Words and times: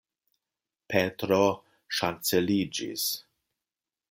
Petro 0.93 1.39
ŝanceliĝis. 1.99 3.09